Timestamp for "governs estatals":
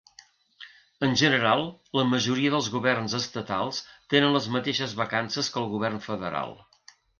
2.77-3.83